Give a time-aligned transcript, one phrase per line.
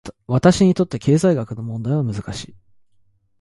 [0.25, 2.55] 私にとって、経済学の問題は難しい。